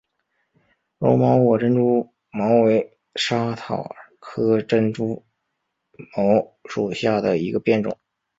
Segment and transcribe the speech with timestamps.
[0.97, 5.23] 柔毛果珍珠茅为莎草科珍珠
[6.17, 7.99] 茅属下的一个变种。